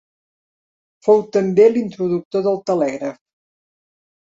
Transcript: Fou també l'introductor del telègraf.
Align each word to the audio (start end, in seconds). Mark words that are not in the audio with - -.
Fou 1.09 1.21
també 1.39 1.69
l'introductor 1.75 2.47
del 2.51 2.61
telègraf. 2.75 3.25